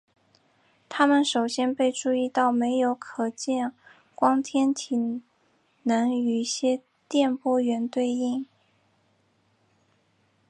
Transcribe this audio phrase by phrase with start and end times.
[0.89, 3.71] 它们首先被注意到没有可见
[4.15, 5.21] 光天体
[5.83, 8.47] 能与些电波源对应。